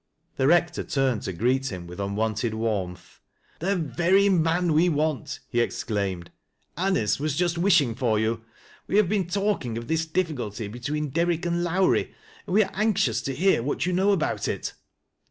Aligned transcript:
The 0.37 0.47
Hector 0.49 0.83
turned 0.83 1.21
to 1.21 1.31
o 1.31 1.35
reet 1.37 1.71
him 1.71 1.85
with 1.85 1.99
unwonted 1.99 2.55
warmth." 2.55 3.19
The 3.59 3.75
very 3.75 4.29
man 4.29 4.73
we 4.73 4.89
want," 4.89 5.41
he 5.47 5.59
exclaimed." 5.59 6.31
Anice 6.75 7.19
was 7.19 7.35
just 7.35 7.55
wishing 7.59 7.93
for 7.93 8.17
you 8.17 8.43
We 8.87 8.97
have 8.97 9.07
been 9.07 9.27
talking 9.27 9.77
of 9.77 9.87
this 9.87 10.07
difficulty 10.07 10.67
between 10.67 11.09
Derrick 11.11 11.45
and 11.45 11.63
Lowrie, 11.63 12.15
and 12.47 12.55
we 12.55 12.63
are 12.63 12.71
anxious 12.73 13.21
to 13.21 13.35
hear 13.35 13.61
what 13.61 13.85
you 13.85 13.93
know 13.93 14.11
about 14.11 14.47
it." 14.47 14.73